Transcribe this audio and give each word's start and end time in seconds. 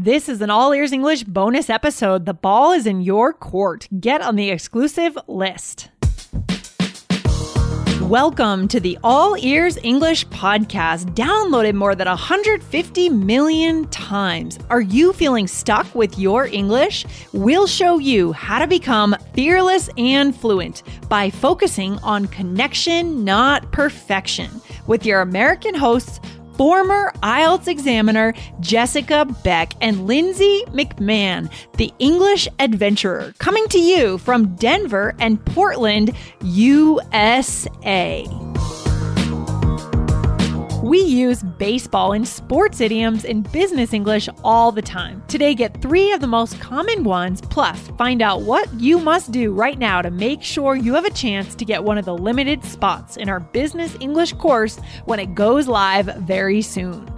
This 0.00 0.28
is 0.28 0.40
an 0.42 0.48
All 0.48 0.72
Ears 0.72 0.92
English 0.92 1.24
bonus 1.24 1.68
episode. 1.68 2.24
The 2.24 2.32
ball 2.32 2.70
is 2.70 2.86
in 2.86 3.00
your 3.00 3.32
court. 3.32 3.88
Get 3.98 4.22
on 4.22 4.36
the 4.36 4.48
exclusive 4.48 5.18
list. 5.26 5.88
Welcome 8.02 8.68
to 8.68 8.78
the 8.78 8.96
All 9.02 9.36
Ears 9.36 9.76
English 9.82 10.24
podcast, 10.28 11.16
downloaded 11.16 11.74
more 11.74 11.96
than 11.96 12.06
150 12.06 13.08
million 13.08 13.88
times. 13.88 14.56
Are 14.70 14.80
you 14.80 15.12
feeling 15.12 15.48
stuck 15.48 15.92
with 15.96 16.16
your 16.16 16.46
English? 16.46 17.04
We'll 17.32 17.66
show 17.66 17.98
you 17.98 18.30
how 18.30 18.60
to 18.60 18.68
become 18.68 19.16
fearless 19.34 19.90
and 19.98 20.32
fluent 20.32 20.84
by 21.08 21.28
focusing 21.28 21.98
on 22.04 22.28
connection, 22.28 23.24
not 23.24 23.72
perfection, 23.72 24.48
with 24.86 25.04
your 25.04 25.22
American 25.22 25.74
hosts 25.74 26.20
former 26.58 27.12
IELTS 27.22 27.68
examiner 27.68 28.34
Jessica 28.60 29.24
Beck 29.44 29.72
and 29.80 30.06
Lindsay 30.06 30.64
McMahon, 30.68 31.50
the 31.76 31.92
English 32.00 32.48
adventurer, 32.58 33.32
coming 33.38 33.66
to 33.68 33.78
you 33.78 34.18
from 34.18 34.54
Denver 34.56 35.14
and 35.20 35.42
Portland, 35.46 36.14
USA. 36.42 38.26
We 40.88 41.02
use 41.02 41.42
baseball 41.42 42.12
and 42.12 42.26
sports 42.26 42.80
idioms 42.80 43.26
in 43.26 43.42
business 43.42 43.92
English 43.92 44.26
all 44.42 44.72
the 44.72 44.80
time. 44.80 45.22
Today, 45.28 45.54
get 45.54 45.82
three 45.82 46.12
of 46.12 46.22
the 46.22 46.26
most 46.26 46.58
common 46.60 47.04
ones, 47.04 47.42
plus 47.42 47.78
find 47.98 48.22
out 48.22 48.40
what 48.40 48.72
you 48.80 48.98
must 48.98 49.30
do 49.30 49.52
right 49.52 49.78
now 49.78 50.00
to 50.00 50.10
make 50.10 50.42
sure 50.42 50.76
you 50.76 50.94
have 50.94 51.04
a 51.04 51.10
chance 51.10 51.54
to 51.56 51.66
get 51.66 51.84
one 51.84 51.98
of 51.98 52.06
the 52.06 52.16
limited 52.16 52.64
spots 52.64 53.18
in 53.18 53.28
our 53.28 53.40
business 53.40 53.98
English 54.00 54.32
course 54.32 54.80
when 55.04 55.20
it 55.20 55.34
goes 55.34 55.68
live 55.68 56.06
very 56.20 56.62
soon. 56.62 57.17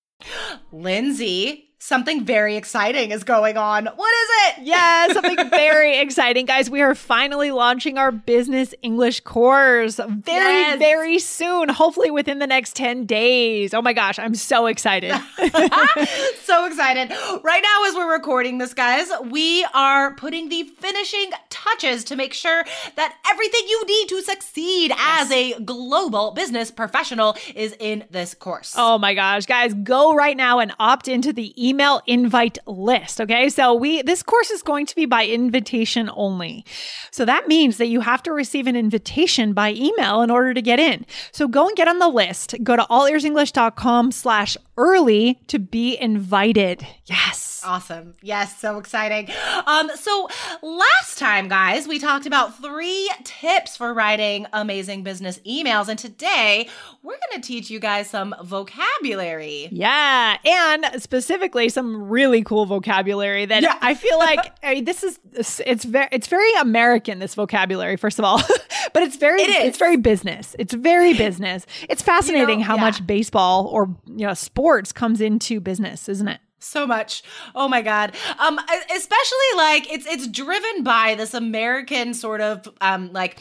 Lindsay, 0.71 1.70
something 1.85 2.23
very 2.23 2.55
exciting 2.57 3.09
is 3.11 3.23
going 3.23 3.57
on. 3.57 3.87
What 3.87 4.13
is 4.13 4.29
it? 4.59 4.65
Yeah, 4.67 5.07
something 5.13 5.49
very 5.49 5.97
exciting, 5.97 6.45
guys. 6.45 6.69
We 6.69 6.81
are 6.81 6.93
finally 6.93 7.49
launching 7.49 7.97
our 7.97 8.11
business 8.11 8.75
English 8.83 9.21
course 9.21 9.95
very, 9.97 10.61
Yes. 10.61 10.77
very 10.79 11.17
soon. 11.17 11.69
Hopefully 11.69 12.11
within 12.11 12.37
the 12.37 12.45
next 12.45 12.75
10 12.75 13.05
days. 13.07 13.73
Oh 13.73 13.81
my 13.81 13.93
gosh, 13.93 14.19
I'm 14.19 14.35
so 14.35 14.67
excited. 14.67 15.11
so 16.43 16.65
excited. 16.65 17.09
Right 17.43 17.63
now, 17.63 17.85
as 17.89 17.95
we're 17.95 18.11
recording 18.13 18.59
this, 18.59 18.73
guys, 18.75 19.09
we 19.31 19.65
are 19.73 20.13
putting 20.15 20.49
the 20.49 20.63
finishing 20.79 21.31
touches 21.49 22.03
to 22.05 22.15
make 22.15 22.33
sure 22.33 22.63
that 22.95 23.15
everything 23.29 23.61
you 23.67 23.85
need 23.87 24.07
to 24.09 24.21
succeed 24.21 24.91
as 24.99 25.31
a 25.31 25.59
global 25.61 26.31
business 26.31 26.69
professional 26.69 27.35
is 27.55 27.75
in 27.79 28.03
this 28.11 28.35
course. 28.35 28.75
Oh 28.77 28.99
my 28.99 29.15
gosh, 29.15 29.47
guys, 29.47 29.73
go 29.73 30.13
right 30.13 30.37
now 30.37 30.59
and 30.59 30.73
opt 30.79 31.07
into 31.07 31.33
the 31.33 31.53
email 31.71 32.01
invite 32.05 32.57
list, 32.67 33.21
okay? 33.21 33.49
So 33.49 33.73
we 33.73 34.01
this 34.01 34.21
course 34.23 34.51
is 34.51 34.61
going 34.61 34.85
to 34.87 34.95
be 34.95 35.05
by 35.05 35.25
invitation 35.25 36.09
only. 36.13 36.65
So 37.11 37.25
that 37.25 37.47
means 37.47 37.77
that 37.77 37.87
you 37.87 38.01
have 38.01 38.21
to 38.23 38.31
receive 38.31 38.67
an 38.67 38.75
invitation 38.75 39.53
by 39.53 39.71
email 39.71 40.21
in 40.21 40.29
order 40.29 40.53
to 40.53 40.61
get 40.61 40.79
in. 40.79 41.05
So 41.31 41.47
go 41.47 41.67
and 41.67 41.75
get 41.77 41.87
on 41.87 41.99
the 41.99 42.09
list. 42.09 42.55
Go 42.63 42.75
to 42.75 42.83
allearsenglish.com 42.83 44.11
slash 44.11 44.57
early 44.77 45.39
to 45.47 45.59
be 45.59 45.97
invited. 45.97 46.85
Yes. 47.05 47.61
Awesome. 47.63 48.15
Yes, 48.23 48.59
so 48.59 48.79
exciting. 48.79 49.29
Um, 49.67 49.91
so 49.95 50.27
last 50.63 51.19
time, 51.19 51.47
guys, 51.47 51.87
we 51.87 51.99
talked 51.99 52.25
about 52.25 52.59
three 52.59 53.09
tips 53.23 53.77
for 53.77 53.93
writing 53.93 54.47
amazing 54.51 55.03
business 55.03 55.39
emails. 55.45 55.87
And 55.87 55.99
today 55.99 56.67
we're 57.03 57.17
going 57.29 57.41
to 57.41 57.47
teach 57.47 57.69
you 57.69 57.79
guys 57.79 58.09
some 58.09 58.33
vocabulary. 58.43 59.69
Yeah, 59.71 60.37
and 60.43 61.01
specifically 61.01 61.60
some 61.69 62.09
really 62.09 62.43
cool 62.43 62.65
vocabulary 62.65 63.45
that 63.45 63.63
Yeah. 63.63 63.77
I 63.81 63.93
feel 63.93 64.17
like 64.17 64.53
I 64.63 64.75
mean, 64.75 64.85
this 64.85 65.03
is 65.03 65.19
it's 65.65 65.83
very 65.85 66.07
it's 66.11 66.27
very 66.27 66.51
American 66.59 67.19
this 67.19 67.35
vocabulary 67.35 67.97
first 67.97 68.19
of 68.19 68.25
all, 68.25 68.41
but 68.93 69.03
it's 69.03 69.17
very 69.17 69.41
It 69.41 69.49
is. 69.49 69.63
it's 69.69 69.77
very 69.77 69.97
business. 69.97 70.55
It's 70.59 70.73
very 70.73 71.13
business. 71.13 71.65
It's 71.89 72.01
fascinating 72.01 72.61
how 72.61 72.75
yeah. 72.75 72.81
much 72.81 73.05
baseball 73.05 73.67
or 73.67 73.95
you 74.05 74.25
know 74.27 74.33
sports 74.33 74.91
comes 74.91 75.21
into 75.21 75.59
business, 75.59 76.07
isn't 76.09 76.27
it? 76.27 76.39
So 76.63 76.85
much. 76.85 77.23
Oh 77.55 77.67
my 77.67 77.81
god. 77.81 78.15
Um 78.39 78.59
especially 78.95 79.51
like 79.57 79.91
it's 79.91 80.05
it's 80.05 80.27
driven 80.27 80.83
by 80.83 81.15
this 81.15 81.33
American 81.33 82.13
sort 82.13 82.39
of 82.41 82.67
um 82.81 83.11
like 83.13 83.39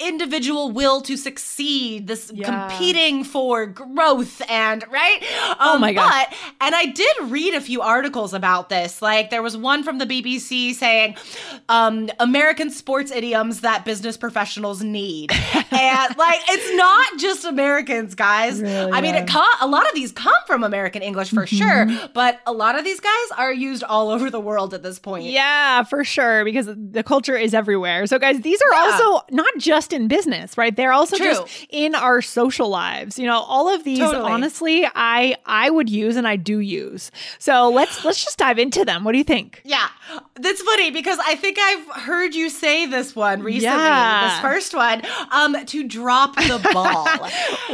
individual 0.00 0.70
will 0.72 1.00
to 1.02 1.16
succeed, 1.16 2.06
this 2.06 2.30
Yeah. 2.34 2.68
competing 2.68 3.24
for 3.24 3.66
growth 3.66 4.42
and 4.50 4.84
right? 4.90 5.22
Um, 5.50 5.76
Oh 5.76 5.78
my 5.78 5.92
God. 5.92 6.26
But 6.30 6.36
and 6.60 6.74
I 6.74 6.86
did 6.86 7.16
read 7.24 7.54
a 7.54 7.60
few 7.60 7.82
articles 7.82 8.34
about 8.34 8.68
this. 8.68 9.00
Like 9.02 9.30
there 9.30 9.42
was 9.42 9.56
one 9.56 9.82
from 9.82 9.98
the 9.98 10.06
BBC 10.06 10.74
saying 10.74 11.16
um 11.68 12.08
American 12.18 12.70
sports 12.70 13.10
idioms 13.12 13.60
that 13.60 13.84
business 13.84 14.16
professionals 14.16 14.82
need. 14.82 15.30
and 15.70 16.16
like 16.16 16.40
it's 16.48 16.76
not 16.76 17.18
just 17.18 17.44
Americans, 17.44 18.14
guys. 18.14 18.60
Really, 18.60 18.92
I 18.92 19.00
mean 19.00 19.14
yeah. 19.14 19.22
it 19.22 19.28
co- 19.28 19.44
a 19.60 19.66
lot 19.68 19.88
of 19.88 19.94
these 19.94 20.12
come 20.12 20.32
from 20.46 20.64
American 20.64 21.02
English 21.02 21.30
for 21.30 21.46
sure, 21.46 21.86
but 22.12 22.40
a 22.46 22.52
lot 22.56 22.76
of 22.78 22.84
these 22.84 22.98
guys 23.00 23.12
are 23.36 23.52
used 23.52 23.84
all 23.84 24.10
over 24.10 24.30
the 24.30 24.40
world 24.40 24.74
at 24.74 24.82
this 24.82 24.98
point. 24.98 25.26
Yeah, 25.26 25.84
for 25.84 26.02
sure, 26.04 26.44
because 26.44 26.66
the 26.66 27.02
culture 27.04 27.36
is 27.36 27.54
everywhere. 27.54 28.06
So, 28.06 28.18
guys, 28.18 28.40
these 28.40 28.60
are 28.62 28.72
Yeah. 28.72 28.90
also 29.00 29.24
not 29.30 29.52
just 29.58 29.92
in 29.92 30.08
business, 30.08 30.56
right? 30.58 30.74
They're 30.74 30.92
also 30.92 31.16
True. 31.16 31.26
just 31.26 31.66
in 31.70 31.94
our 31.94 32.20
social 32.22 32.68
lives. 32.68 33.18
You 33.18 33.26
know, 33.26 33.40
all 33.40 33.72
of 33.72 33.84
these, 33.84 33.98
Totally. 34.00 34.30
honestly, 34.30 34.86
I 34.94 35.36
I 35.46 35.70
would 35.70 35.88
use 35.90 36.16
and 36.16 36.26
I 36.26 36.36
do 36.36 36.58
use. 36.58 37.10
So 37.38 37.68
let's 37.68 38.04
let's 38.04 38.24
just 38.24 38.38
dive 38.38 38.58
into 38.58 38.84
them. 38.84 39.04
What 39.04 39.12
do 39.12 39.18
you 39.18 39.24
think? 39.24 39.60
Yeah. 39.64 39.86
That's 40.38 40.62
funny 40.62 40.90
because 40.90 41.18
I 41.24 41.34
think 41.36 41.58
I've 41.60 42.02
heard 42.02 42.34
you 42.34 42.50
say 42.50 42.86
this 42.86 43.14
one 43.16 43.42
recently. 43.42 43.76
Yeah. 43.76 44.28
This 44.30 44.40
first 44.40 44.74
one. 44.74 45.02
Um, 45.30 45.56
to 45.66 45.84
drop 45.84 46.36
the 46.36 46.60
ball. 46.72 47.04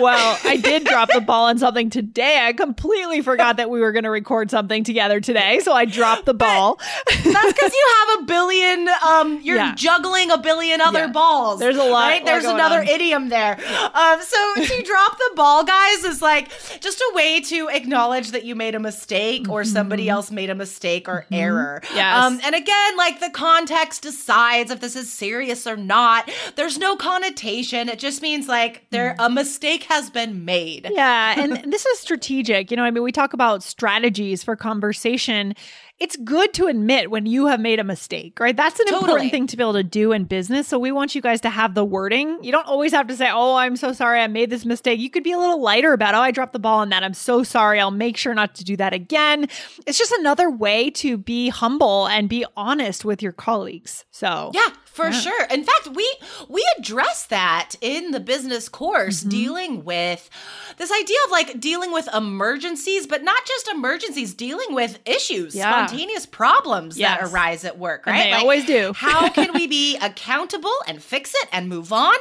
Well, 0.00 0.38
I 0.44 0.56
did 0.56 0.84
drop 0.84 1.10
the 1.12 1.20
ball 1.20 1.46
on 1.46 1.58
something 1.58 1.90
today. 1.90 2.40
I 2.46 2.52
completely 2.52 3.20
forgot 3.20 3.56
that 3.58 3.68
we 3.68 3.80
were 3.80 3.92
going 3.92 4.04
to 4.04 4.10
record 4.10 4.50
something 4.50 4.71
together 4.80 5.20
today, 5.20 5.60
so 5.60 5.72
I 5.74 5.84
dropped 5.84 6.24
the 6.24 6.34
ball. 6.46 6.78
That's 7.06 7.52
because 7.52 7.72
you 7.72 7.86
have 7.98 8.20
a 8.20 8.22
billion 8.24 8.88
um 9.06 9.40
you're 9.42 9.56
Yeah. 9.56 9.74
juggling 9.74 10.30
a 10.30 10.38
billion 10.38 10.80
other 10.80 11.00
Yeah. 11.00 11.06
balls. 11.08 11.60
There's 11.60 11.76
a 11.76 11.84
lot- 11.84 12.08
Right? 12.08 12.24
There's 12.24 12.44
another 12.44 12.80
on. 12.80 12.88
idiom 12.88 13.28
there. 13.28 13.58
Um 13.94 14.20
so 14.22 14.54
to 14.64 14.82
drop 14.82 15.18
the 15.18 15.30
ball, 15.36 15.64
guys, 15.64 16.04
is 16.04 16.22
like 16.22 16.48
just 16.80 17.00
a 17.00 17.12
way 17.14 17.40
to 17.42 17.68
acknowledge 17.68 18.30
that 18.30 18.44
you 18.44 18.54
made 18.54 18.74
a 18.74 18.80
mistake 18.80 19.48
or 19.48 19.64
somebody 19.64 20.08
else 20.08 20.30
made 20.30 20.48
a 20.50 20.54
mistake 20.54 21.08
or 21.08 21.26
error. 21.30 21.80
Mm-hmm. 21.84 21.96
Yes. 21.96 22.24
Um 22.24 22.40
and 22.44 22.54
again, 22.54 22.96
like 22.96 23.20
the 23.20 23.30
context 23.30 24.02
decides 24.02 24.70
if 24.70 24.80
this 24.80 24.96
is 24.96 25.12
serious 25.12 25.66
or 25.66 25.76
not. 25.76 26.30
There's 26.56 26.78
no 26.78 26.96
connotation. 26.96 27.88
It 27.88 27.98
just 27.98 28.22
means 28.22 28.48
like 28.48 28.86
there 28.90 29.02
Mm. 29.18 29.26
a 29.26 29.30
mistake 29.30 29.82
has 29.84 30.08
been 30.10 30.44
made. 30.44 30.88
Yeah, 30.90 31.34
and 31.38 31.60
this 31.72 31.84
is 31.84 31.98
strategic. 31.98 32.70
You 32.70 32.76
know, 32.76 32.84
I 32.84 32.90
mean, 32.92 33.02
we 33.02 33.10
talk 33.12 33.32
about 33.32 33.62
strategies 33.62 34.44
for 34.44 34.54
conversation. 34.62 35.54
It's 36.02 36.16
good 36.16 36.52
to 36.54 36.66
admit 36.66 37.10
when 37.10 37.26
you 37.26 37.46
have 37.46 37.60
made 37.60 37.78
a 37.78 37.84
mistake, 37.84 38.40
right? 38.40 38.56
That's 38.56 38.80
an 38.80 38.86
Totally. 38.86 39.02
important 39.02 39.30
thing 39.30 39.46
to 39.48 39.56
be 39.56 39.62
able 39.62 39.74
to 39.74 39.84
do 39.84 40.10
in 40.12 40.24
business. 40.24 40.66
So 40.66 40.78
we 40.78 40.90
want 40.90 41.14
you 41.14 41.22
guys 41.22 41.40
to 41.42 41.50
have 41.50 41.74
the 41.74 41.84
wording. 41.84 42.42
You 42.42 42.50
don't 42.50 42.66
always 42.66 42.92
have 42.92 43.06
to 43.06 43.16
say, 43.16 43.28
"Oh, 43.32 43.54
I'm 43.54 43.76
so 43.76 43.92
sorry, 43.92 44.20
I 44.20 44.26
made 44.26 44.50
this 44.50 44.64
mistake." 44.64 44.98
You 44.98 45.10
could 45.10 45.22
be 45.22 45.32
a 45.32 45.38
little 45.38 45.60
lighter 45.62 45.92
about, 45.92 46.14
"Oh, 46.14 46.20
I 46.20 46.30
dropped 46.32 46.54
the 46.54 46.58
ball 46.58 46.78
on 46.80 46.88
that. 46.88 47.04
I'm 47.04 47.14
so 47.14 47.42
sorry. 47.44 47.78
I'll 47.80 47.90
make 47.92 48.16
sure 48.16 48.34
not 48.34 48.54
to 48.56 48.64
do 48.64 48.76
that 48.78 48.92
again." 48.92 49.48
It's 49.86 49.96
just 49.98 50.12
another 50.12 50.50
way 50.50 50.90
to 50.90 51.16
be 51.16 51.50
humble 51.50 52.06
and 52.08 52.28
be 52.28 52.44
honest 52.56 53.04
with 53.04 53.22
your 53.22 53.32
colleagues. 53.32 54.04
So 54.10 54.50
Yeah, 54.54 54.68
for 54.84 55.12
sure. 55.12 55.44
In 55.50 55.62
fact, 55.64 55.88
we 55.94 56.06
we 56.48 56.66
address 56.78 57.26
that 57.26 57.76
in 57.80 58.10
the 58.10 58.20
business 58.20 58.68
course 58.68 59.20
Mm-hmm. 59.20 59.28
dealing 59.28 59.84
with 59.84 60.28
this 60.78 60.90
idea 60.90 61.16
of 61.26 61.30
like 61.30 61.60
dealing 61.60 61.92
with 61.92 62.08
emergencies, 62.14 63.06
but 63.06 63.22
not 63.22 63.44
just 63.46 63.68
emergencies, 63.68 64.34
dealing 64.34 64.74
with 64.74 64.98
issues, 65.06 65.54
Yeah. 65.54 65.70
Spontaneous 65.92 66.26
problems 66.26 66.96
that 66.96 67.20
arise 67.22 67.64
at 67.64 67.78
work, 67.78 68.02
And 68.06 68.14
right? 68.14 68.24
they 68.24 68.32
always 68.32 68.64
do. 68.66 68.92
how 68.96 69.28
can 69.28 69.52
we 69.54 69.66
be 69.66 69.96
accountable 69.98 70.72
and 70.86 71.02
fix 71.02 71.32
it 71.34 71.48
and 71.52 71.68
move 71.68 71.92
on? 71.92 72.14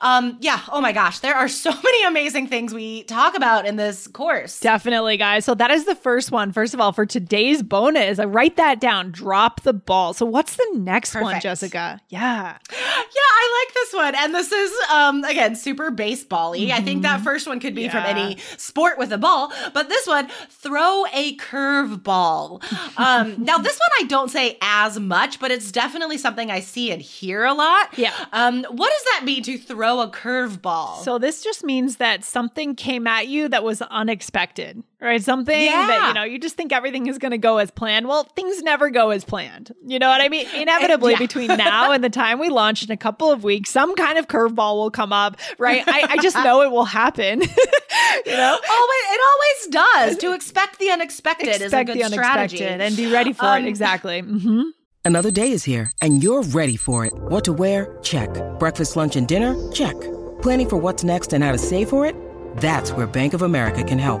Um, 0.00 0.38
yeah. 0.40 0.60
Oh 0.70 0.80
my 0.80 0.92
gosh, 0.92 1.20
there 1.20 1.34
are 1.34 1.48
so 1.48 1.70
many 1.84 2.04
amazing 2.04 2.46
things 2.48 2.72
we 2.74 3.02
talk 3.04 3.36
about 3.36 3.66
in 3.66 3.76
this 3.76 4.06
course. 4.06 4.60
Definitely, 4.60 5.16
guys. 5.16 5.44
So 5.44 5.54
that 5.54 5.70
is 5.70 5.84
the 5.84 5.94
first 5.94 6.30
one. 6.32 6.52
First 6.52 6.74
of 6.74 6.80
all, 6.80 6.92
for 6.92 7.06
today's 7.06 7.62
bonus, 7.62 8.18
I 8.18 8.24
write 8.24 8.56
that 8.56 8.80
down. 8.80 9.10
Drop 9.12 9.62
the 9.62 9.72
ball. 9.72 10.12
So 10.14 10.24
what's 10.26 10.56
the 10.56 10.68
next 10.74 11.14
one, 11.14 11.40
Jessica? 11.40 12.00
Yeah. 12.08 12.56
Yeah, 12.70 13.30
I 13.30 13.64
like 13.66 13.74
this 13.74 13.92
one. 13.94 14.14
And 14.14 14.34
this 14.34 14.52
is 14.52 14.72
um 14.90 15.24
again 15.24 15.56
super 15.56 15.90
baseball-y. 15.90 16.70
I 16.72 16.80
think 16.80 17.02
that 17.02 17.20
first 17.20 17.46
one 17.46 17.60
could 17.60 17.74
be 17.74 17.88
from 17.88 17.98
Mm-hmm. 17.98 18.08
Any 18.18 18.36
sport 18.56 18.96
with 18.96 19.12
a 19.12 19.18
ball, 19.18 19.52
but 19.74 19.88
this 19.88 20.06
one, 20.06 20.28
throw 20.50 21.04
a 21.12 21.34
curve 21.34 22.02
ball. 22.04 22.62
Um 23.08 23.44
now 23.44 23.58
this 23.58 23.78
one 23.78 23.88
I 24.00 24.04
don't 24.04 24.30
say 24.30 24.58
as 24.60 24.98
much, 24.98 25.40
but 25.40 25.50
it's 25.50 25.72
definitely 25.72 26.18
something 26.18 26.50
I 26.50 26.60
see 26.60 26.90
and 26.90 27.00
hear 27.00 27.44
a 27.44 27.54
lot. 27.54 27.96
Yeah. 27.98 28.12
Um 28.32 28.64
what 28.70 28.90
does 28.90 29.04
that 29.12 29.22
mean 29.24 29.42
to 29.44 29.58
throw 29.58 30.00
a 30.00 30.10
curveball? 30.10 31.02
So 31.02 31.18
this 31.18 31.42
just 31.42 31.64
means 31.64 31.96
that 31.96 32.24
something 32.24 32.74
came 32.74 33.06
at 33.06 33.28
you 33.28 33.48
that 33.48 33.64
was 33.64 33.82
unexpected, 33.82 34.82
right? 35.00 35.22
Something 35.22 35.66
that, 35.66 36.08
you 36.08 36.14
know, 36.14 36.24
you 36.24 36.38
just 36.38 36.56
think 36.56 36.72
everything 36.72 37.06
is 37.06 37.18
going 37.18 37.30
to 37.32 37.38
go 37.38 37.58
as 37.58 37.70
planned. 37.70 38.08
Well, 38.08 38.24
things 38.24 38.62
never 38.62 38.90
go 38.90 39.10
as 39.10 39.24
planned. 39.24 39.72
You 39.86 39.98
know 39.98 40.08
what 40.08 40.20
I 40.20 40.28
mean? 40.28 40.46
Inevitably, 40.54 41.12
yeah. 41.12 41.18
between 41.18 41.48
now 41.48 41.92
and 41.92 42.02
the 42.02 42.10
time 42.10 42.38
we 42.38 42.48
launch 42.48 42.82
in 42.84 42.90
a 42.90 42.96
couple 42.96 43.30
of 43.30 43.44
weeks, 43.44 43.70
some 43.70 43.94
kind 43.94 44.18
of 44.18 44.28
curveball 44.28 44.76
will 44.76 44.90
come 44.90 45.12
up, 45.12 45.36
right? 45.58 45.82
I, 45.86 46.06
I 46.10 46.16
just 46.22 46.36
know 46.36 46.62
it 46.62 46.70
will 46.70 46.84
happen. 46.84 47.40
you 48.26 48.32
know? 48.32 48.58
Always, 48.70 49.04
it 49.10 49.20
always 49.30 49.66
does. 49.70 50.16
To 50.18 50.32
expect 50.34 50.78
the 50.78 50.90
unexpected 50.90 51.60
is 51.62 51.72
a 51.72 51.84
good 51.84 51.96
the 51.96 52.04
unexpected 52.04 52.56
strategy. 52.58 52.64
and 52.64 52.96
be 52.96 53.10
ready 53.12 53.32
for 53.32 53.44
Um, 53.46 53.64
it. 53.64 53.68
Exactly. 53.68 54.20
hmm 54.20 54.62
Another 55.04 55.30
day 55.30 55.52
is 55.52 55.64
here, 55.64 55.90
and 56.02 56.22
you're 56.22 56.42
ready 56.42 56.76
for 56.76 57.06
it. 57.06 57.14
What 57.14 57.44
to 57.46 57.52
wear? 57.54 57.96
Check. 58.02 58.28
Breakfast, 58.58 58.94
lunch, 58.94 59.16
and 59.16 59.26
dinner? 59.26 59.54
Check. 59.72 59.98
Planning 60.42 60.68
for 60.68 60.76
what's 60.76 61.02
next 61.02 61.32
and 61.32 61.42
how 61.42 61.52
to 61.52 61.56
save 61.58 61.88
for 61.88 62.04
it? 62.04 62.14
That's 62.58 62.92
where 62.92 63.06
Bank 63.06 63.32
of 63.32 63.40
America 63.42 63.82
can 63.82 63.98
help. 63.98 64.20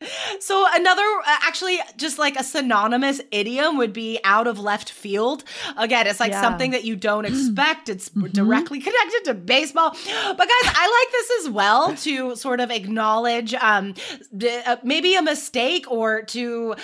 So 0.40 0.66
another, 0.74 1.02
uh, 1.02 1.38
actually, 1.42 1.78
just 1.96 2.18
like 2.18 2.36
a 2.38 2.44
synonymous 2.44 3.20
idiom 3.30 3.78
would 3.78 3.92
be 3.94 4.18
out 4.24 4.46
of 4.46 4.58
left 4.58 4.90
field. 4.90 5.44
Again, 5.78 6.06
it's 6.06 6.20
like 6.20 6.32
Yeah. 6.32 6.40
something 6.42 6.72
that 6.72 6.84
you 6.84 6.96
don't 6.96 7.24
expect. 7.32 7.88
It's 7.88 8.10
directly 8.10 8.80
connected 8.80 9.22
to 9.26 9.34
baseball. 9.34 9.90
But 9.90 10.38
guys, 10.38 10.48
I 10.74 11.04
like 11.04 11.12
this 11.12 11.30
as 11.46 11.50
well 11.50 11.94
to 11.96 12.36
sort 12.36 12.60
of 12.60 12.70
acknowledge 12.70 13.54
um, 13.54 13.94
uh, 14.66 14.76
maybe 14.82 15.14
a 15.14 15.22
mistake 15.22 15.90
or 15.90 16.22
to 16.22 16.74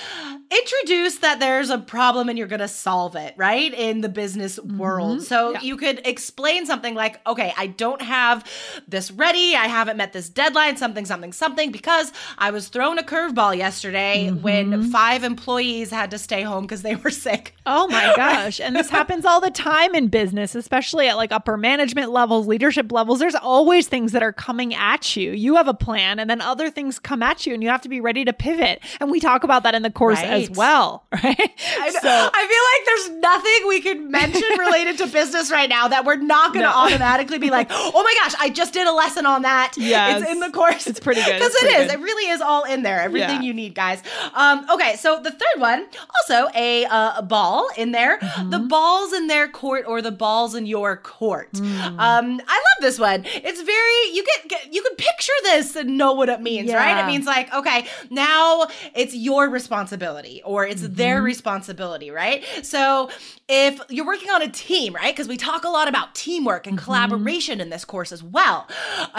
introduce 0.50 1.18
that 1.18 1.38
there's 1.40 1.68
a 1.70 1.78
problem 1.78 2.28
and 2.28 2.38
you're 2.38 2.48
going 2.48 2.60
to 2.60 2.68
solve 2.68 3.16
it, 3.16 3.34
right? 3.36 3.74
In 3.74 4.00
the 4.00 4.08
business 4.08 4.58
world. 4.60 5.22
So 5.22 5.58
you 5.60 5.76
could 5.76 6.00
explain 6.06 6.64
something 6.66 6.94
like, 6.94 7.20
okay, 7.26 7.52
I 7.58 7.66
don't 7.66 8.00
have 8.02 8.44
this 8.88 9.10
ready. 9.10 9.54
I 9.54 9.66
haven't 9.66 9.96
met 9.98 10.12
this 10.12 10.28
deadline, 10.30 10.76
something, 10.76 11.04
something, 11.04 11.32
something, 11.32 11.70
because 11.72 12.12
I 12.38 12.50
was 12.52 12.68
thrown 12.68 12.98
a 12.98 13.02
curveball 13.10 13.56
yesterday 13.56 14.30
when 14.30 14.70
mm-hmm. 14.70 14.90
five 14.90 15.24
employees 15.24 15.90
had 15.90 16.12
to 16.12 16.18
stay 16.18 16.42
home 16.42 16.62
because 16.62 16.82
they 16.82 16.94
were 16.94 17.10
sick. 17.10 17.56
Oh 17.66 17.88
my 17.88 18.12
gosh. 18.16 18.60
And 18.60 18.76
this 18.76 18.88
happens 18.88 19.24
all 19.24 19.40
the 19.40 19.50
time 19.50 19.96
in 19.96 20.06
business, 20.06 20.54
especially 20.54 21.08
at 21.08 21.16
like 21.16 21.32
upper 21.32 21.56
management 21.56 22.12
levels, 22.12 22.46
leadership 22.46 22.92
levels. 22.92 23.18
There's 23.18 23.34
always 23.34 23.88
things 23.88 24.12
that 24.12 24.22
are 24.22 24.32
coming 24.32 24.74
at 24.74 25.16
you. 25.16 25.32
You 25.32 25.56
have 25.56 25.66
a 25.66 25.74
plan 25.74 26.20
and 26.20 26.30
then 26.30 26.40
other 26.40 26.70
things 26.70 27.00
come 27.00 27.22
at 27.22 27.46
you 27.46 27.54
and 27.54 27.62
you 27.64 27.68
have 27.68 27.82
to 27.82 27.88
be 27.88 28.00
ready 28.00 28.24
to 28.24 28.32
pivot. 28.32 28.80
And 29.00 29.10
we 29.10 29.18
talk 29.18 29.42
about 29.42 29.64
that 29.64 29.74
in 29.74 29.82
the 29.82 29.90
course 29.90 30.20
as 30.20 30.48
well, 30.50 31.04
right? 31.12 31.24
I, 31.36 32.30
I 32.32 32.46
feel 32.48 32.64
like 32.70 32.86
there's 32.86 33.20
nothing 33.20 33.68
we 33.68 33.80
could 33.80 34.00
mention 34.08 34.42
related 34.58 34.98
to 34.98 35.08
business 35.08 35.50
right 35.50 35.68
now 35.68 35.88
that 35.88 36.04
we're 36.04 36.16
not 36.16 36.52
going 36.54 36.64
to 36.64 36.70
No. 36.70 36.76
automatically 36.76 37.38
be 37.38 37.50
like, 37.50 37.66
oh 37.70 38.02
my 38.04 38.14
gosh, 38.22 38.34
I 38.38 38.50
just 38.50 38.72
did 38.72 38.86
a 38.86 38.92
lesson 38.92 39.26
on 39.26 39.42
that. 39.42 39.74
Yeah. 39.76 40.18
It's 40.18 40.30
in 40.30 40.38
the 40.38 40.50
course. 40.50 40.86
It's 40.86 41.00
pretty 41.00 41.22
good. 41.22 41.34
Because 41.34 41.54
it 41.56 41.80
is. 41.80 41.90
good. 41.90 41.98
It 41.98 42.02
really 42.02 42.30
is 42.30 42.40
all 42.40 42.64
in 42.64 42.82
there. 42.82 42.89
Everything 42.98 43.37
Yeah. 43.42 43.48
you 43.48 43.54
need, 43.54 43.75
guys. 43.75 44.02
Um, 44.34 44.66
okay, 44.72 44.96
so 44.96 45.20
the 45.20 45.31
third 45.31 45.58
one, 45.60 45.87
also 46.22 46.48
a, 46.54 46.84
uh, 46.87 47.14
a 47.19 47.22
ball 47.22 47.69
in 47.76 47.92
there. 47.92 48.19
Mm-hmm. 48.19 48.50
The 48.50 48.58
balls 48.60 49.12
in 49.12 49.26
their 49.26 49.48
court 49.48 49.84
or 49.87 50.02
the 50.02 50.10
balls 50.10 50.54
in 50.54 50.66
your 50.66 50.96
court. 50.96 51.52
Mm. 51.52 51.81
Um, 51.98 52.40
I 52.46 52.54
love 52.56 52.81
this 52.81 52.98
one. 52.98 53.25
It's 53.26 53.62
very 53.62 54.14
you 54.14 54.25
get, 54.25 54.48
get 54.48 54.72
you 54.75 54.82
can 54.82 54.94
picture 54.96 55.32
this 55.44 55.76
and 55.76 55.96
know 55.96 56.12
what 56.14 56.28
it 56.28 56.40
means, 56.40 56.72
right? 56.72 57.02
It 57.02 57.06
means 57.06 57.26
like, 57.26 57.52
okay, 57.54 57.87
now 58.10 58.66
it's 58.94 59.14
your 59.14 59.48
responsibility 59.48 60.43
or 60.44 60.66
it's 60.66 60.81
Mm-hmm. 60.82 60.94
their 60.94 61.22
responsibility, 61.22 62.10
right? 62.10 62.44
So 62.62 63.10
if 63.48 63.81
you're 63.90 64.06
working 64.06 64.31
on 64.31 64.40
a 64.43 64.48
team, 64.48 64.94
right? 64.94 65.14
Because 65.14 65.28
we 65.28 65.36
talk 65.36 65.64
a 65.64 65.69
lot 65.69 65.88
about 65.88 66.14
teamwork 66.14 66.66
and 66.66 66.76
Mm-hmm. 66.78 66.84
collaboration 66.84 67.60
in 67.60 67.69
this 67.70 67.84
course 67.84 68.12
as 68.12 68.22
well. 68.22 68.66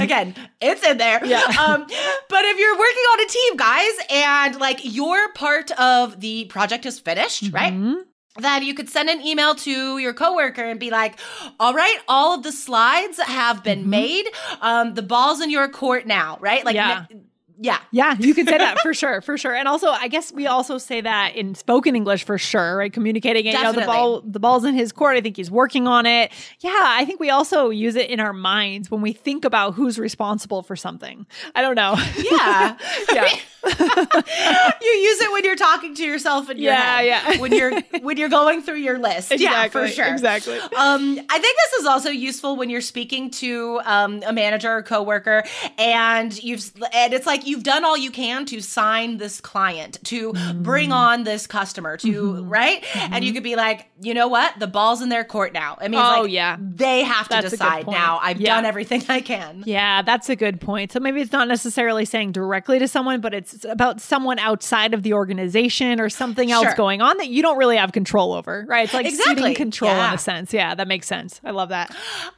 Again, 0.00 0.34
it's 0.60 0.82
in 0.84 0.98
there. 0.98 1.24
Yeah. 1.24 1.42
Um, 1.60 1.86
but 2.28 2.44
if 2.44 2.58
you're 2.58 2.78
working 2.78 2.89
on 2.96 3.20
a 3.20 3.28
team, 3.28 3.56
guys, 3.56 3.92
and 4.10 4.56
like 4.60 4.80
your 4.82 5.32
part 5.32 5.70
of 5.72 6.20
the 6.20 6.44
project 6.46 6.86
is 6.86 6.98
finished, 6.98 7.44
Mm-hmm. 7.44 7.54
right? 7.56 8.06
then 8.36 8.62
you 8.62 8.74
could 8.74 8.88
send 8.88 9.10
an 9.10 9.20
email 9.26 9.54
to 9.56 9.98
your 9.98 10.14
coworker 10.14 10.62
and 10.64 10.78
be 10.80 10.88
like, 10.90 11.18
all 11.58 11.74
right, 11.74 11.98
all 12.08 12.32
of 12.36 12.42
the 12.44 12.52
slides 12.52 13.18
have 13.18 13.62
been 13.64 13.80
Mm-hmm. 13.80 13.90
made. 13.90 14.26
Um, 14.60 14.94
the 14.94 15.02
ball's 15.02 15.40
in 15.40 15.50
your 15.50 15.68
court 15.68 16.06
now, 16.06 16.38
right? 16.40 16.64
Like, 16.64 16.74
Yeah. 16.76 17.06
Yeah. 17.60 17.78
Yeah, 17.92 18.16
you 18.18 18.34
could 18.34 18.48
say 18.48 18.58
that 18.58 18.78
for 18.80 18.94
sure, 18.94 19.20
for 19.20 19.36
sure. 19.36 19.54
And 19.54 19.68
also, 19.68 19.88
I 19.88 20.08
guess 20.08 20.32
we 20.32 20.46
also 20.46 20.78
say 20.78 21.00
that 21.02 21.36
in 21.36 21.54
spoken 21.54 21.94
English 21.94 22.24
for 22.24 22.38
sure, 22.38 22.76
right? 22.76 22.92
Communicating 22.92 23.44
it. 23.46 23.52
You 23.54 23.62
know, 23.62 23.72
the 23.72 23.80
Definitely. 23.80 23.96
ball, 23.96 24.20
the 24.22 24.40
ball's 24.40 24.64
in 24.64 24.74
his 24.74 24.92
court. 24.92 25.16
I 25.16 25.20
think 25.20 25.36
he's 25.36 25.50
working 25.50 25.86
on 25.86 26.06
it. 26.06 26.32
Yeah, 26.60 26.70
I 26.74 27.04
think 27.04 27.20
we 27.20 27.30
also 27.30 27.68
use 27.70 27.96
it 27.96 28.08
in 28.10 28.18
our 28.20 28.32
minds 28.32 28.90
when 28.90 29.02
we 29.02 29.12
think 29.12 29.44
about 29.44 29.74
who's 29.74 29.98
responsible 29.98 30.62
for 30.62 30.74
something. 30.76 31.26
I 31.54 31.62
don't 31.62 31.74
know. 31.74 31.94
Yeah. 32.18 32.76
yeah. 33.12 33.28
you 34.80 34.88
use 34.88 35.20
it 35.20 35.32
when 35.32 35.44
you're 35.44 35.54
talking 35.56 35.94
to 35.94 36.02
yourself 36.02 36.48
in 36.48 36.56
your 36.58 36.72
Yeah, 36.72 36.96
head. 36.96 37.06
yeah. 37.06 37.40
When 37.40 37.52
you're 37.52 37.78
when 38.00 38.16
you're 38.16 38.28
going 38.30 38.62
through 38.62 38.76
your 38.76 38.98
list. 38.98 39.32
Yeah, 39.38 39.68
for 39.68 39.84
Exactly, 39.84 39.90
sure. 39.92 40.12
exactly. 40.12 40.58
Um, 40.78 41.18
I 41.28 41.38
think 41.38 41.56
this 41.56 41.80
is 41.80 41.86
also 41.86 42.08
useful 42.08 42.56
when 42.56 42.70
you're 42.70 42.80
speaking 42.80 43.30
to 43.32 43.80
um, 43.84 44.22
a 44.26 44.32
manager 44.32 44.70
or 44.72 44.82
coworker, 44.82 45.44
and 45.78 46.42
you've 46.42 46.72
and 46.94 47.12
it's 47.12 47.26
like 47.26 47.46
you've 47.50 47.62
done 47.62 47.84
all 47.84 47.96
you 47.96 48.10
can 48.10 48.46
to 48.46 48.60
sign 48.60 49.18
this 49.18 49.40
client, 49.40 49.98
to 50.04 50.32
Mm. 50.32 50.62
bring 50.62 50.92
on 50.92 51.24
this 51.24 51.46
customer, 51.46 51.96
to 51.98 52.08
Mm-hmm. 52.08 52.48
right, 52.48 52.84
and 52.96 53.24
you 53.24 53.32
could 53.32 53.42
be 53.42 53.56
like, 53.56 53.86
you 54.00 54.14
know 54.14 54.28
what, 54.28 54.58
the 54.58 54.66
ball's 54.66 55.02
in 55.02 55.08
their 55.08 55.24
court 55.24 55.52
now. 55.52 55.76
I 55.80 55.88
mean, 55.88 56.00
Oh, 56.00 56.22
like 56.22 56.30
yeah. 56.30 56.56
they 56.60 57.02
have 57.02 57.28
to 57.28 57.34
That's 57.36 57.50
decide 57.50 57.86
now. 57.86 58.18
I've 58.22 58.40
Yeah. 58.40 58.54
done 58.54 58.64
everything 58.64 59.02
I 59.08 59.20
can. 59.20 59.64
Yeah, 59.66 60.02
that's 60.02 60.28
a 60.28 60.36
good 60.36 60.60
point. 60.60 60.92
So 60.92 61.00
maybe 61.00 61.20
it's 61.20 61.32
not 61.32 61.48
necessarily 61.48 62.04
saying 62.04 62.32
directly 62.32 62.78
to 62.78 62.88
someone, 62.88 63.20
but 63.20 63.34
it's 63.34 63.64
about 63.64 64.00
someone 64.00 64.38
outside 64.38 64.94
of 64.94 65.02
the 65.02 65.12
organization 65.12 66.00
or 66.00 66.08
something 66.08 66.50
else 66.50 66.64
Sure. 66.66 66.74
going 66.76 67.02
on 67.02 67.16
that 67.18 67.28
you 67.28 67.42
don't 67.42 67.58
really 67.58 67.76
have 67.76 67.92
control 67.92 68.32
over, 68.32 68.64
right? 68.68 68.84
It's 68.84 68.94
like 68.94 69.06
Exactly. 69.06 69.54
control 69.54 69.90
in 69.90 69.96
Yeah. 69.96 70.14
a 70.14 70.18
sense. 70.18 70.52
Yeah, 70.52 70.74
that 70.74 70.86
makes 70.88 71.06
sense. 71.06 71.40
I 71.44 71.50
love 71.50 71.70
that. 71.70 71.90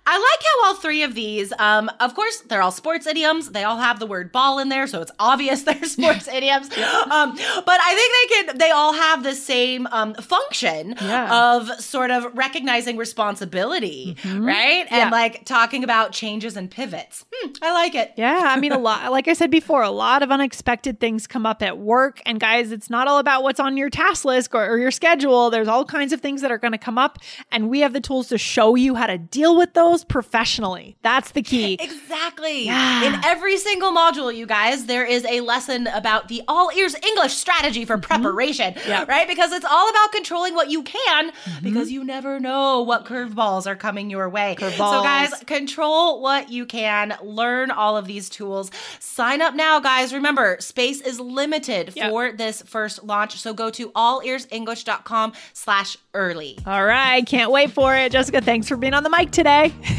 I 0.06 0.16
like 0.18 0.42
how 0.62 0.68
all 0.68 0.74
three 0.76 1.02
of 1.02 1.14
these, 1.14 1.52
um, 1.58 1.90
of 2.00 2.14
course, 2.14 2.40
they're 2.48 2.62
all 2.62 2.70
sports 2.70 3.06
idioms. 3.06 3.50
They 3.50 3.64
all 3.64 3.76
have 3.78 3.98
the 3.98 4.06
word 4.06 4.32
ball 4.32 4.58
in 4.58 4.68
there, 4.68 4.86
so 4.86 5.01
it's 5.02 5.12
obvious 5.18 5.62
they're 5.64 5.84
sports 5.84 6.28
idioms. 6.28 6.66
Um, 6.76 7.34
but 7.36 7.78
I 7.80 7.94
think 7.94 8.46
they 8.46 8.52
can, 8.52 8.58
they 8.58 8.70
all 8.70 8.92
have 8.94 9.22
the 9.22 9.34
same 9.34 9.86
um, 9.88 10.14
function 10.14 10.94
Yeah. 11.00 11.54
of 11.56 11.68
sort 11.82 12.10
of 12.10 12.26
recognizing 12.36 12.96
responsibility, 12.96 14.16
right? 14.24 14.86
Mm-hmm. 14.86 14.94
Yeah. 14.94 15.02
And 15.02 15.10
like 15.10 15.44
talking 15.44 15.84
about 15.84 16.12
changes 16.12 16.56
and 16.56 16.70
pivots. 16.70 17.24
Hmm, 17.32 17.50
I 17.62 17.72
like 17.72 17.94
it. 17.94 18.12
Yeah, 18.16 18.42
I 18.46 18.58
mean, 18.58 18.72
a 18.72 18.78
lot, 18.78 19.10
like 19.16 19.28
I 19.28 19.32
said 19.32 19.50
before, 19.50 19.82
a 19.82 19.90
lot 19.90 20.22
of 20.22 20.30
unexpected 20.30 21.00
things 21.00 21.26
come 21.26 21.44
up 21.46 21.62
at 21.62 21.78
work. 21.78 22.20
And 22.26 22.38
guys, 22.40 22.72
it's 22.72 22.88
not 22.90 23.08
all 23.08 23.18
about 23.18 23.42
what's 23.42 23.60
on 23.60 23.76
your 23.76 23.90
task 23.90 24.24
list 24.24 24.50
or, 24.54 24.64
or 24.66 24.78
your 24.78 24.90
schedule. 24.90 25.50
There's 25.50 25.68
all 25.68 25.84
kinds 25.84 26.12
of 26.12 26.20
things 26.20 26.40
that 26.42 26.50
are 26.50 26.58
going 26.58 26.72
to 26.72 26.78
come 26.78 26.98
up. 26.98 27.18
And 27.50 27.68
we 27.68 27.80
have 27.80 27.92
the 27.92 28.00
tools 28.00 28.28
to 28.28 28.38
show 28.38 28.74
you 28.74 28.94
how 28.94 29.06
to 29.06 29.18
deal 29.18 29.56
with 29.56 29.74
those 29.74 30.04
professionally. 30.04 30.96
That's 31.02 31.32
the 31.32 31.42
key. 31.42 31.76
Exactly. 31.80 32.66
Yeah. 32.66 33.04
In 33.04 33.24
every 33.24 33.56
single 33.56 33.92
module, 33.92 34.34
you 34.34 34.46
guys, 34.46 34.81
there 34.86 35.04
is 35.04 35.24
a 35.24 35.40
lesson 35.40 35.86
about 35.88 36.28
the 36.28 36.42
all 36.48 36.70
ears 36.76 36.94
English 37.02 37.34
strategy 37.34 37.84
for 37.84 37.96
mm-hmm. 37.96 38.22
preparation, 38.22 38.74
Yeah. 38.86 39.04
right? 39.08 39.26
Because 39.28 39.52
it's 39.52 39.64
all 39.64 39.88
about 39.90 40.12
controlling 40.12 40.54
what 40.54 40.70
you 40.70 40.82
can 40.82 41.30
mm-hmm. 41.30 41.64
because 41.64 41.90
you 41.90 42.04
never 42.04 42.40
know 42.40 42.82
what 42.82 43.04
curveballs 43.04 43.66
are 43.66 43.76
coming 43.76 44.10
your 44.10 44.28
way. 44.28 44.56
So, 44.58 44.68
guys, 44.68 45.32
control 45.46 46.20
what 46.20 46.50
you 46.50 46.66
can, 46.66 47.16
learn 47.22 47.70
all 47.70 47.96
of 47.96 48.06
these 48.06 48.28
tools. 48.28 48.70
Sign 48.98 49.42
up 49.42 49.54
now, 49.54 49.80
guys. 49.80 50.12
Remember, 50.14 50.56
space 50.60 51.00
is 51.00 51.20
limited 51.20 51.92
Yep. 51.94 52.10
for 52.10 52.32
this 52.32 52.62
first 52.62 53.04
launch. 53.04 53.38
So 53.38 53.54
go 53.54 53.70
to 53.70 53.90
allearsenglish.com 53.90 55.32
slash 55.52 55.96
early. 56.14 56.58
All 56.66 56.84
right, 56.84 57.24
can't 57.26 57.50
wait 57.50 57.70
for 57.72 57.96
it. 57.96 58.12
Jessica, 58.12 58.40
thanks 58.40 58.68
for 58.68 58.76
being 58.76 58.94
on 58.94 59.02
the 59.02 59.10
mic 59.10 59.30
today. 59.30 59.72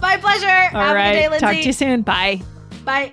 My 0.00 0.16
pleasure. 0.20 0.76
All 0.76 0.82
Have 0.82 0.96
right, 0.96 1.08
a 1.08 1.12
good 1.12 1.20
day, 1.20 1.28
Lindsay. 1.28 1.46
talk 1.46 1.54
to 1.54 1.66
you 1.66 1.72
soon. 1.72 2.02
Bye. 2.02 2.42
Bye. 2.84 3.12